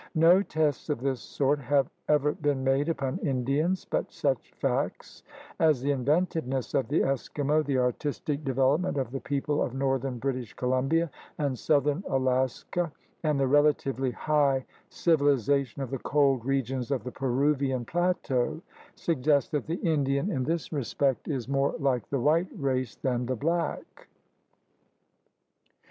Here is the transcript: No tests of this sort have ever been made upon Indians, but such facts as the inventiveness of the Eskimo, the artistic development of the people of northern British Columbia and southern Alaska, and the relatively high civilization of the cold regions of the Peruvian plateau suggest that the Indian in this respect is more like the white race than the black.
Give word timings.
No 0.15 0.41
tests 0.41 0.89
of 0.89 1.01
this 1.01 1.19
sort 1.21 1.59
have 1.59 1.87
ever 2.07 2.31
been 2.31 2.63
made 2.63 2.89
upon 2.89 3.19
Indians, 3.19 3.85
but 3.87 4.11
such 4.11 4.51
facts 4.53 5.21
as 5.59 5.79
the 5.83 5.91
inventiveness 5.91 6.73
of 6.73 6.87
the 6.87 7.01
Eskimo, 7.01 7.63
the 7.63 7.77
artistic 7.77 8.43
development 8.43 8.97
of 8.97 9.11
the 9.11 9.19
people 9.19 9.61
of 9.61 9.75
northern 9.75 10.17
British 10.17 10.55
Columbia 10.55 11.11
and 11.37 11.55
southern 11.59 12.03
Alaska, 12.07 12.91
and 13.21 13.39
the 13.39 13.45
relatively 13.45 14.09
high 14.09 14.65
civilization 14.89 15.83
of 15.83 15.91
the 15.91 15.99
cold 15.99 16.45
regions 16.45 16.89
of 16.89 17.03
the 17.03 17.11
Peruvian 17.11 17.85
plateau 17.85 18.59
suggest 18.95 19.51
that 19.51 19.67
the 19.67 19.75
Indian 19.83 20.31
in 20.31 20.43
this 20.45 20.73
respect 20.73 21.27
is 21.27 21.47
more 21.47 21.75
like 21.77 22.09
the 22.09 22.19
white 22.19 22.49
race 22.55 22.95
than 22.95 23.27
the 23.27 23.35
black. 23.35 24.07